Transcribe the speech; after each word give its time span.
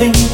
everything 0.00 0.29